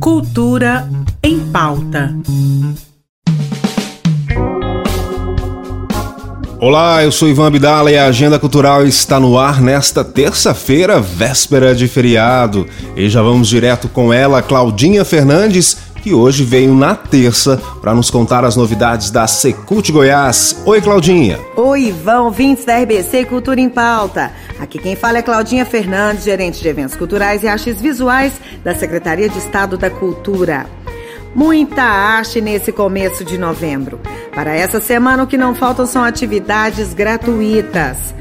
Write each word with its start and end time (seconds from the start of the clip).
Cultura 0.00 0.88
em 1.22 1.40
pauta. 1.40 2.14
Olá, 6.60 7.04
eu 7.04 7.12
sou 7.12 7.28
Ivan 7.28 7.48
Abdala 7.48 7.90
e 7.90 7.98
a 7.98 8.06
Agenda 8.06 8.38
Cultural 8.38 8.86
está 8.86 9.20
no 9.20 9.38
ar 9.38 9.60
nesta 9.60 10.02
terça-feira, 10.02 11.00
véspera 11.00 11.74
de 11.74 11.86
feriado. 11.86 12.66
E 12.96 13.08
já 13.08 13.20
vamos 13.20 13.48
direto 13.48 13.88
com 13.88 14.12
ela, 14.12 14.40
Claudinha 14.40 15.04
Fernandes, 15.04 15.76
que 16.04 16.12
hoje 16.12 16.44
veio 16.44 16.74
na 16.74 16.94
terça 16.94 17.58
para 17.80 17.94
nos 17.94 18.10
contar 18.10 18.44
as 18.44 18.56
novidades 18.56 19.10
da 19.10 19.26
Secult 19.26 19.90
Goiás. 19.90 20.54
Oi, 20.66 20.78
Claudinha. 20.82 21.40
Oi, 21.56 21.84
Ivan, 21.84 22.24
ouvintes 22.24 22.66
da 22.66 22.78
RBC 22.78 23.24
Cultura 23.24 23.58
em 23.58 23.70
Pauta. 23.70 24.30
Aqui 24.60 24.78
quem 24.78 24.94
fala 24.94 25.16
é 25.16 25.22
Claudinha 25.22 25.64
Fernandes, 25.64 26.24
gerente 26.24 26.60
de 26.60 26.68
eventos 26.68 26.94
culturais 26.94 27.42
e 27.42 27.48
artes 27.48 27.80
visuais 27.80 28.34
da 28.62 28.74
Secretaria 28.74 29.30
de 29.30 29.38
Estado 29.38 29.78
da 29.78 29.88
Cultura. 29.88 30.66
Muita 31.34 31.82
arte 31.82 32.38
nesse 32.38 32.70
começo 32.70 33.24
de 33.24 33.38
novembro. 33.38 33.98
Para 34.34 34.54
essa 34.54 34.82
semana, 34.82 35.22
o 35.22 35.26
que 35.26 35.38
não 35.38 35.54
faltam 35.54 35.86
são 35.86 36.04
atividades 36.04 36.92
gratuitas. 36.92 38.14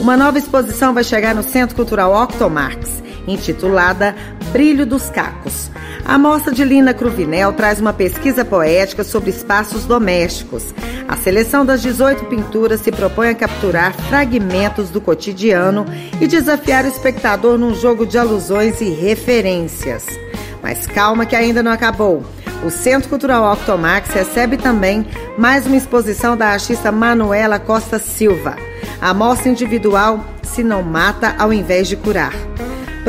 Uma 0.00 0.16
nova 0.16 0.40
exposição 0.40 0.92
vai 0.92 1.04
chegar 1.04 1.36
no 1.36 1.44
Centro 1.44 1.76
Cultural 1.76 2.20
Octomarx, 2.20 3.00
intitulada 3.28 4.16
Brilho 4.50 4.84
dos 4.84 5.08
Cacos. 5.08 5.70
A 6.08 6.16
mostra 6.16 6.54
de 6.54 6.64
Lina 6.64 6.94
Cruvinel 6.94 7.52
traz 7.52 7.78
uma 7.80 7.92
pesquisa 7.92 8.42
poética 8.42 9.04
sobre 9.04 9.28
espaços 9.28 9.84
domésticos. 9.84 10.74
A 11.06 11.14
seleção 11.18 11.66
das 11.66 11.82
18 11.82 12.24
pinturas 12.24 12.80
se 12.80 12.90
propõe 12.90 13.28
a 13.28 13.34
capturar 13.34 13.92
fragmentos 13.92 14.88
do 14.88 15.02
cotidiano 15.02 15.84
e 16.18 16.26
desafiar 16.26 16.86
o 16.86 16.88
espectador 16.88 17.58
num 17.58 17.74
jogo 17.74 18.06
de 18.06 18.16
alusões 18.16 18.80
e 18.80 18.88
referências. 18.88 20.06
Mas 20.62 20.86
calma 20.86 21.26
que 21.26 21.36
ainda 21.36 21.62
não 21.62 21.72
acabou. 21.72 22.24
O 22.64 22.70
Centro 22.70 23.10
Cultural 23.10 23.52
Octomax 23.52 24.08
recebe 24.08 24.56
também 24.56 25.06
mais 25.36 25.66
uma 25.66 25.76
exposição 25.76 26.38
da 26.38 26.48
artista 26.48 26.90
Manuela 26.90 27.58
Costa 27.58 27.98
Silva. 27.98 28.56
A 28.98 29.12
mostra 29.12 29.50
individual 29.50 30.24
Se 30.42 30.64
Não 30.64 30.82
Mata 30.82 31.34
ao 31.38 31.52
Invés 31.52 31.86
de 31.86 31.96
Curar. 31.96 32.32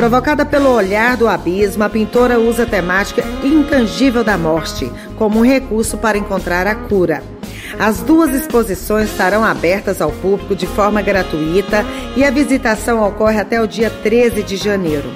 Provocada 0.00 0.46
pelo 0.46 0.70
olhar 0.70 1.14
do 1.14 1.28
abismo, 1.28 1.84
a 1.84 1.88
pintora 1.90 2.40
usa 2.40 2.62
a 2.62 2.66
temática 2.66 3.22
intangível 3.44 4.24
da 4.24 4.38
morte 4.38 4.90
como 5.18 5.38
um 5.38 5.44
recurso 5.44 5.98
para 5.98 6.16
encontrar 6.16 6.66
a 6.66 6.74
cura. 6.74 7.22
As 7.78 7.98
duas 7.98 8.30
exposições 8.30 9.10
estarão 9.10 9.44
abertas 9.44 10.00
ao 10.00 10.10
público 10.10 10.56
de 10.56 10.66
forma 10.66 11.02
gratuita 11.02 11.84
e 12.16 12.24
a 12.24 12.30
visitação 12.30 13.06
ocorre 13.06 13.38
até 13.38 13.60
o 13.60 13.66
dia 13.66 13.90
13 13.90 14.42
de 14.42 14.56
janeiro. 14.56 15.12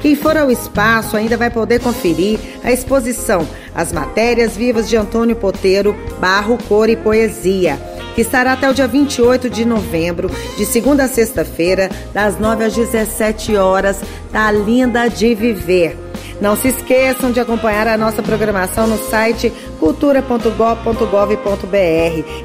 Quem 0.00 0.14
for 0.14 0.36
ao 0.36 0.48
espaço 0.48 1.16
ainda 1.16 1.36
vai 1.36 1.50
poder 1.50 1.80
conferir 1.80 2.38
a 2.62 2.70
exposição 2.70 3.44
As 3.74 3.92
Matérias 3.92 4.56
Vivas 4.56 4.88
de 4.88 4.96
Antônio 4.96 5.34
Poteiro, 5.34 5.92
Barro, 6.20 6.56
Cor 6.68 6.88
e 6.88 6.94
Poesia 6.94 7.89
que 8.20 8.26
estará 8.26 8.52
até 8.52 8.68
o 8.68 8.74
dia 8.74 8.86
28 8.86 9.48
de 9.48 9.64
novembro, 9.64 10.30
de 10.58 10.66
segunda 10.66 11.04
a 11.04 11.08
sexta-feira, 11.08 11.88
das 12.12 12.38
9 12.38 12.64
às 12.64 12.74
17 12.74 13.56
horas, 13.56 13.98
tá 14.30 14.52
linda 14.52 15.08
de 15.08 15.34
viver. 15.34 15.96
Não 16.38 16.54
se 16.54 16.68
esqueçam 16.68 17.32
de 17.32 17.40
acompanhar 17.40 17.88
a 17.88 17.96
nossa 17.96 18.22
programação 18.22 18.86
no 18.86 18.98
site 18.98 19.50
cultura.gov.br. 19.78 20.54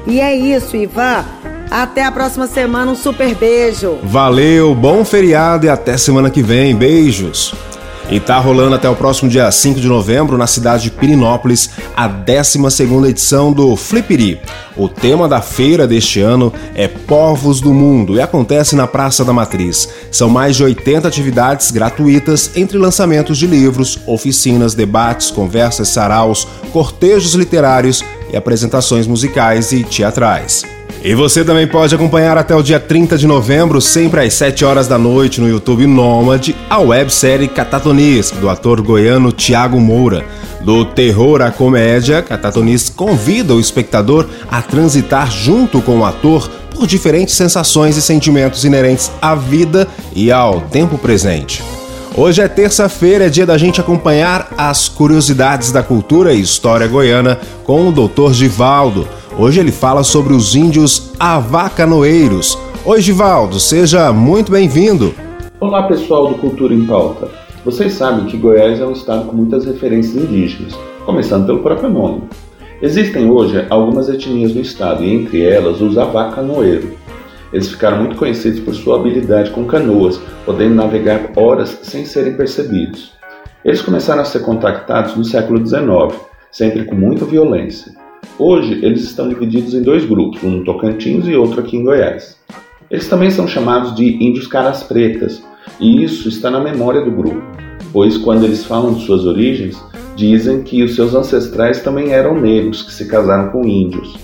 E 0.06 0.18
é 0.18 0.34
isso, 0.34 0.74
Ivan. 0.76 1.26
Até 1.70 2.04
a 2.04 2.10
próxima 2.10 2.46
semana, 2.46 2.92
um 2.92 2.96
super 2.96 3.34
beijo. 3.34 3.98
Valeu, 4.02 4.74
bom 4.74 5.04
feriado 5.04 5.66
e 5.66 5.68
até 5.68 5.98
semana 5.98 6.30
que 6.30 6.42
vem. 6.42 6.74
Beijos. 6.74 7.54
E 8.08 8.20
tá 8.20 8.38
rolando 8.38 8.76
até 8.76 8.88
o 8.88 8.94
próximo 8.94 9.28
dia 9.28 9.50
5 9.50 9.80
de 9.80 9.88
novembro, 9.88 10.38
na 10.38 10.46
cidade 10.46 10.84
de 10.84 10.90
Pirinópolis, 10.92 11.70
a 11.96 12.06
12 12.06 12.60
edição 13.08 13.52
do 13.52 13.74
Flipiri. 13.74 14.40
O 14.76 14.88
tema 14.88 15.28
da 15.28 15.40
feira 15.40 15.88
deste 15.88 16.20
ano 16.20 16.52
é 16.76 16.86
Povos 16.86 17.60
do 17.60 17.74
Mundo 17.74 18.14
e 18.14 18.20
acontece 18.20 18.76
na 18.76 18.86
Praça 18.86 19.24
da 19.24 19.32
Matriz. 19.32 19.88
São 20.12 20.28
mais 20.28 20.54
de 20.54 20.62
80 20.62 21.08
atividades 21.08 21.72
gratuitas 21.72 22.52
entre 22.54 22.78
lançamentos 22.78 23.38
de 23.38 23.46
livros, 23.48 23.98
oficinas, 24.06 24.72
debates, 24.72 25.28
conversas, 25.28 25.88
saraus, 25.88 26.46
cortejos 26.72 27.34
literários 27.34 28.04
e 28.32 28.36
apresentações 28.36 29.08
musicais 29.08 29.72
e 29.72 29.82
teatrais. 29.82 30.75
E 31.06 31.14
você 31.14 31.44
também 31.44 31.68
pode 31.68 31.94
acompanhar 31.94 32.36
até 32.36 32.52
o 32.52 32.60
dia 32.60 32.80
30 32.80 33.16
de 33.16 33.28
novembro, 33.28 33.80
sempre 33.80 34.22
às 34.22 34.34
7 34.34 34.64
horas 34.64 34.88
da 34.88 34.98
noite, 34.98 35.40
no 35.40 35.48
YouTube 35.48 35.86
Nômade, 35.86 36.56
a 36.68 36.80
websérie 36.80 37.46
Catatonis, 37.46 38.32
do 38.32 38.50
ator 38.50 38.80
goiano 38.80 39.30
Tiago 39.30 39.78
Moura. 39.78 40.24
Do 40.62 40.84
terror 40.84 41.42
à 41.42 41.52
comédia, 41.52 42.22
Catatonis 42.22 42.88
convida 42.88 43.54
o 43.54 43.60
espectador 43.60 44.26
a 44.50 44.60
transitar 44.60 45.30
junto 45.30 45.80
com 45.80 46.00
o 46.00 46.04
ator 46.04 46.50
por 46.74 46.88
diferentes 46.88 47.36
sensações 47.36 47.96
e 47.96 48.02
sentimentos 48.02 48.64
inerentes 48.64 49.08
à 49.22 49.36
vida 49.36 49.86
e 50.12 50.32
ao 50.32 50.60
tempo 50.62 50.98
presente. 50.98 51.62
Hoje 52.16 52.40
é 52.40 52.48
terça-feira, 52.48 53.26
é 53.26 53.28
dia 53.28 53.44
da 53.44 53.56
gente 53.56 53.78
acompanhar 53.78 54.48
as 54.56 54.88
curiosidades 54.88 55.70
da 55.70 55.82
cultura 55.82 56.32
e 56.32 56.40
história 56.40 56.88
goiana 56.88 57.38
com 57.62 57.88
o 57.88 57.92
Dr. 57.92 58.32
Givaldo. 58.32 59.06
Hoje 59.38 59.60
ele 59.60 59.70
fala 59.70 60.02
sobre 60.02 60.32
os 60.32 60.54
índios 60.54 61.12
avacanoeiros. 61.20 62.58
Oi, 62.86 63.02
Givaldo, 63.02 63.60
seja 63.60 64.10
muito 64.10 64.50
bem-vindo. 64.50 65.14
Olá, 65.60 65.82
pessoal 65.82 66.28
do 66.28 66.36
Cultura 66.36 66.72
em 66.72 66.86
Pauta. 66.86 67.28
Vocês 67.62 67.92
sabem 67.92 68.24
que 68.24 68.38
Goiás 68.38 68.80
é 68.80 68.86
um 68.86 68.92
estado 68.92 69.26
com 69.26 69.36
muitas 69.36 69.66
referências 69.66 70.16
indígenas, 70.16 70.72
começando 71.04 71.44
pelo 71.44 71.58
próprio 71.58 71.90
nome. 71.90 72.22
Existem 72.80 73.30
hoje 73.30 73.66
algumas 73.68 74.08
etnias 74.08 74.54
no 74.54 74.62
estado, 74.62 75.04
e 75.04 75.12
entre 75.12 75.44
elas 75.44 75.82
os 75.82 75.98
avacanoeiros. 75.98 76.92
Eles 77.52 77.68
ficaram 77.68 77.98
muito 77.98 78.16
conhecidos 78.16 78.60
por 78.60 78.74
sua 78.74 78.96
habilidade 78.96 79.50
com 79.50 79.66
canoas, 79.66 80.18
podendo 80.46 80.76
navegar 80.76 81.32
horas 81.36 81.78
sem 81.82 82.06
serem 82.06 82.32
percebidos. 82.32 83.12
Eles 83.62 83.82
começaram 83.82 84.22
a 84.22 84.24
ser 84.24 84.40
contactados 84.40 85.14
no 85.14 85.24
século 85.26 85.58
XIX, 85.58 86.18
sempre 86.50 86.86
com 86.86 86.94
muita 86.94 87.26
violência. 87.26 88.05
Hoje, 88.38 88.84
eles 88.84 89.02
estão 89.02 89.30
divididos 89.30 89.72
em 89.72 89.82
dois 89.82 90.04
grupos, 90.04 90.44
um 90.44 90.58
no 90.58 90.64
Tocantins 90.64 91.26
e 91.26 91.34
outro 91.34 91.58
aqui 91.58 91.78
em 91.78 91.82
Goiás. 91.82 92.36
Eles 92.90 93.08
também 93.08 93.30
são 93.30 93.48
chamados 93.48 93.94
de 93.94 94.22
índios 94.22 94.46
caras 94.46 94.82
pretas, 94.82 95.42
e 95.80 96.04
isso 96.04 96.28
está 96.28 96.50
na 96.50 96.60
memória 96.60 97.00
do 97.00 97.10
grupo, 97.10 97.42
pois 97.94 98.18
quando 98.18 98.44
eles 98.44 98.62
falam 98.62 98.92
de 98.92 99.06
suas 99.06 99.24
origens, 99.24 99.82
dizem 100.14 100.62
que 100.62 100.82
os 100.82 100.94
seus 100.94 101.14
ancestrais 101.14 101.80
também 101.80 102.12
eram 102.12 102.38
negros 102.38 102.82
que 102.82 102.92
se 102.92 103.06
casaram 103.06 103.48
com 103.48 103.66
índios. 103.66 104.18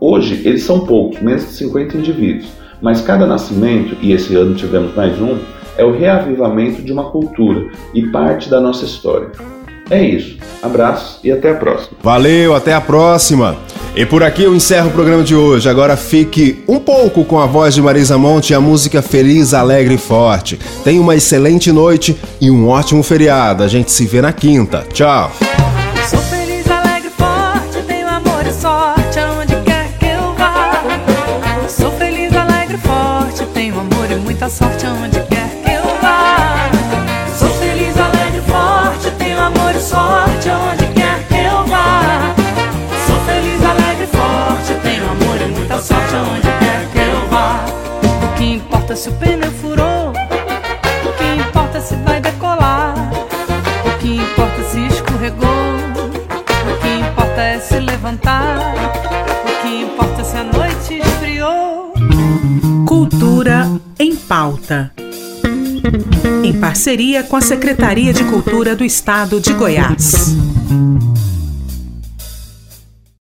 Hoje, 0.00 0.42
eles 0.44 0.64
são 0.64 0.80
poucos, 0.84 1.22
menos 1.22 1.42
de 1.42 1.52
50 1.52 1.98
indivíduos, 1.98 2.48
mas 2.82 3.00
cada 3.00 3.26
nascimento, 3.26 3.96
e 4.02 4.10
esse 4.10 4.34
ano 4.34 4.56
tivemos 4.56 4.92
mais 4.96 5.20
um, 5.20 5.38
é 5.78 5.84
o 5.84 5.96
reavivamento 5.96 6.82
de 6.82 6.92
uma 6.92 7.10
cultura 7.10 7.70
e 7.94 8.08
parte 8.08 8.50
da 8.50 8.60
nossa 8.60 8.84
história. 8.84 9.30
É 9.90 10.02
isso. 10.02 10.36
Abraços 10.62 11.18
e 11.22 11.30
até 11.30 11.50
a 11.50 11.54
próxima. 11.54 11.96
Valeu, 12.02 12.54
até 12.54 12.74
a 12.74 12.80
próxima. 12.80 13.56
E 13.94 14.04
por 14.04 14.22
aqui 14.22 14.42
eu 14.42 14.54
encerro 14.54 14.88
o 14.88 14.92
programa 14.92 15.22
de 15.22 15.34
hoje. 15.34 15.68
Agora 15.68 15.96
fique 15.96 16.62
um 16.68 16.78
pouco 16.78 17.24
com 17.24 17.40
a 17.40 17.46
voz 17.46 17.74
de 17.74 17.80
Marisa 17.80 18.18
Monte 18.18 18.50
e 18.50 18.54
a 18.54 18.60
música 18.60 19.00
Feliz, 19.00 19.54
Alegre 19.54 19.94
e 19.94 19.98
Forte. 19.98 20.58
Tenha 20.84 21.00
uma 21.00 21.14
excelente 21.14 21.72
noite 21.72 22.16
e 22.40 22.50
um 22.50 22.68
ótimo 22.68 23.02
feriado. 23.02 23.62
A 23.62 23.68
gente 23.68 23.90
se 23.90 24.04
vê 24.04 24.20
na 24.20 24.32
quinta. 24.32 24.84
Tchau. 24.92 25.32
Se 48.96 49.10
o 49.10 49.12
pneu 49.12 49.50
furou? 49.52 50.08
O 50.10 51.12
que 51.18 51.48
importa 51.48 51.80
se 51.80 51.94
vai 51.96 52.18
decolar? 52.18 52.94
O 53.84 53.98
que 53.98 54.16
importa 54.16 54.62
se 54.70 54.86
escorregou? 54.86 55.48
O 55.48 56.80
que 56.80 57.06
importa 57.06 57.42
é 57.42 57.60
se 57.60 57.78
levantar. 57.78 58.58
O 59.44 59.62
que 59.62 59.82
importa 59.82 60.24
se 60.24 60.36
a 60.38 60.44
noite 60.44 60.94
esfriou. 60.94 61.92
Cultura 62.86 63.70
em 63.98 64.16
pauta. 64.16 64.90
Em 66.42 66.58
parceria 66.58 67.22
com 67.22 67.36
a 67.36 67.40
Secretaria 67.42 68.14
de 68.14 68.24
Cultura 68.24 68.74
do 68.74 68.84
Estado 68.84 69.40
de 69.40 69.52
Goiás. 69.52 70.34